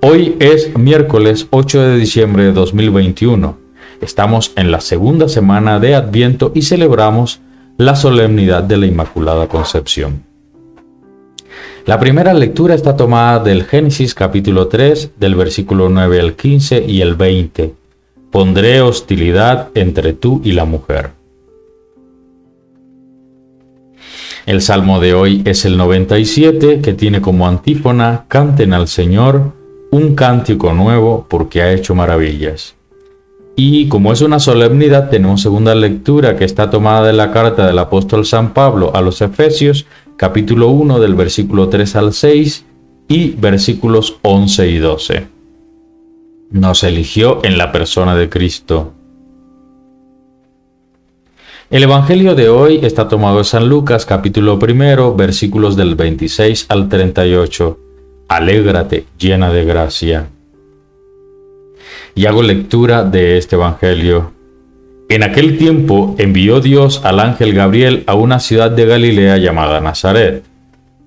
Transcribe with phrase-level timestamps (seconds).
[0.00, 3.58] Hoy es miércoles 8 de diciembre de 2021.
[4.00, 7.40] Estamos en la segunda semana de Adviento y celebramos
[7.78, 10.22] la solemnidad de la Inmaculada Concepción.
[11.84, 17.00] La primera lectura está tomada del Génesis capítulo 3, del versículo 9 al 15 y
[17.00, 17.74] el 20.
[18.30, 21.10] Pondré hostilidad entre tú y la mujer.
[24.46, 29.57] El salmo de hoy es el 97, que tiene como antífona, Canten al Señor
[29.90, 32.74] un cántico nuevo porque ha hecho maravillas.
[33.56, 37.78] Y como es una solemnidad, tenemos segunda lectura que está tomada de la carta del
[37.78, 42.64] apóstol San Pablo a los Efesios, capítulo 1 del versículo 3 al 6
[43.08, 45.26] y versículos 11 y 12.
[46.50, 48.92] Nos eligió en la persona de Cristo
[51.70, 56.88] el Evangelio de hoy está tomado de San Lucas capítulo primero versículos del 26 al
[56.88, 57.87] 38.
[58.28, 60.28] Alégrate llena de gracia.
[62.14, 64.32] Y hago lectura de este Evangelio.
[65.08, 70.44] En aquel tiempo envió Dios al ángel Gabriel a una ciudad de Galilea llamada Nazaret,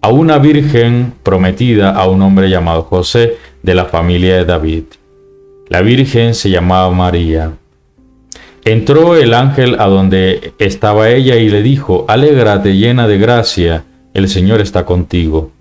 [0.00, 4.84] a una virgen prometida a un hombre llamado José de la familia de David.
[5.68, 7.52] La virgen se llamaba María.
[8.64, 14.28] Entró el ángel a donde estaba ella y le dijo, Alégrate llena de gracia, el
[14.28, 15.53] Señor está contigo.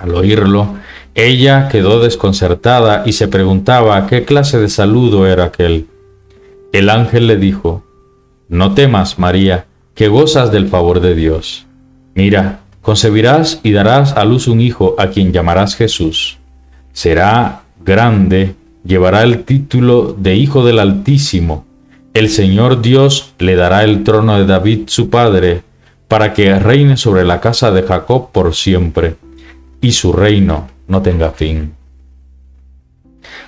[0.00, 0.76] Al oírlo,
[1.14, 5.86] ella quedó desconcertada y se preguntaba qué clase de saludo era aquel.
[6.72, 7.84] El ángel le dijo,
[8.48, 11.66] No temas, María, que gozas del favor de Dios.
[12.14, 16.38] Mira, concebirás y darás a luz un hijo a quien llamarás Jesús.
[16.92, 21.66] Será grande, llevará el título de Hijo del Altísimo
[22.12, 25.62] el Señor Dios le dará el trono de David su padre,
[26.08, 29.14] para que reine sobre la casa de Jacob por siempre,
[29.80, 31.74] y su reino no tenga fin.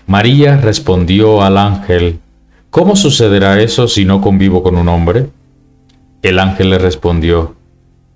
[0.07, 2.21] María respondió al ángel,
[2.73, 5.27] ¿Cómo sucederá eso si no convivo con un hombre?
[6.23, 7.55] El ángel le respondió,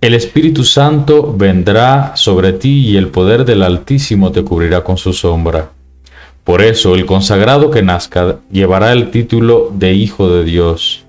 [0.01, 5.13] El Espíritu Santo vendrá sobre ti y el poder del Altísimo te cubrirá con su
[5.13, 5.73] sombra.
[6.43, 11.05] Por eso el consagrado que nazca llevará el título de Hijo de Dios.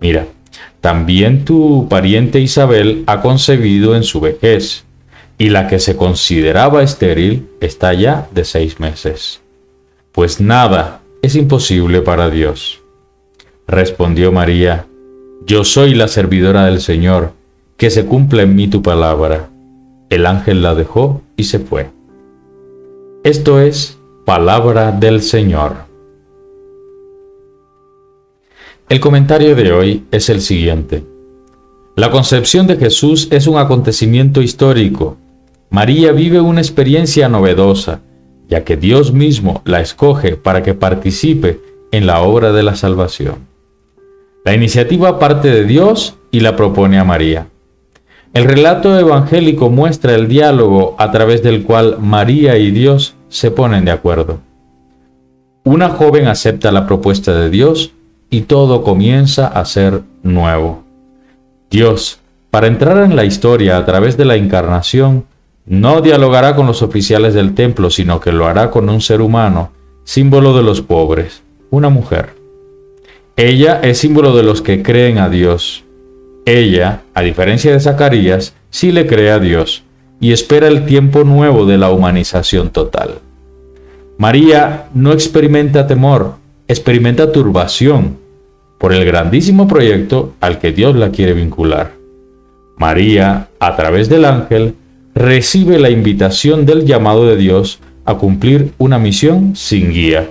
[0.00, 0.28] Mira,
[0.80, 4.84] también tu pariente Isabel ha concebido en su vejez,
[5.38, 9.40] y la que se consideraba estéril está ya de seis meses.
[10.12, 12.80] Pues nada es imposible para Dios.
[13.66, 14.86] Respondió María,
[15.46, 17.32] Yo soy la servidora del Señor,
[17.76, 19.50] que se cumpla en mí tu palabra.
[20.08, 21.90] El ángel la dejó y se fue.
[23.24, 25.86] Esto es Palabra del Señor.
[28.88, 31.04] El comentario de hoy es el siguiente.
[31.96, 35.16] La concepción de Jesús es un acontecimiento histórico.
[35.70, 38.00] María vive una experiencia novedosa,
[38.48, 41.60] ya que Dios mismo la escoge para que participe
[41.90, 43.46] en la obra de la salvación.
[44.44, 47.48] La iniciativa parte de Dios y la propone a María.
[48.32, 53.84] El relato evangélico muestra el diálogo a través del cual María y Dios se ponen
[53.84, 54.40] de acuerdo.
[55.64, 57.92] Una joven acepta la propuesta de Dios
[58.30, 60.84] y todo comienza a ser nuevo.
[61.70, 65.24] Dios, para entrar en la historia a través de la encarnación,
[65.66, 69.72] no dialogará con los oficiales del templo, sino que lo hará con un ser humano,
[70.04, 72.34] símbolo de los pobres, una mujer.
[73.36, 75.84] Ella es símbolo de los que creen a Dios.
[76.46, 79.82] Ella, a diferencia de Zacarías, sí le cree a Dios
[80.20, 83.18] y espera el tiempo nuevo de la humanización total.
[84.18, 86.36] María no experimenta temor,
[86.68, 88.16] experimenta turbación
[88.78, 91.92] por el grandísimo proyecto al que Dios la quiere vincular.
[92.78, 94.74] María, a través del ángel,
[95.16, 100.30] recibe la invitación del llamado de Dios a cumplir una misión sin guía.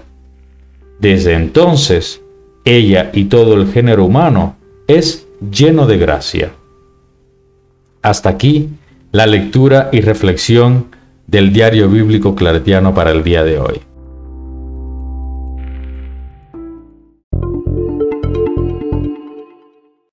[1.00, 2.22] Desde entonces,
[2.66, 4.56] ella y todo el género humano
[4.88, 6.52] es lleno de gracia.
[8.04, 8.70] Hasta aquí
[9.12, 10.86] la lectura y reflexión
[11.26, 13.82] del diario bíblico claretiano para el día de hoy.